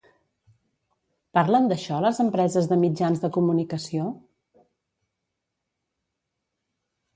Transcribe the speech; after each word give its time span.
Parlen 1.37 1.67
d’això 1.71 1.99
les 2.05 2.21
empreses 2.23 2.71
de 2.73 2.79
mitjans 2.85 3.21
de 3.27 3.31
comunicació? 3.37 4.09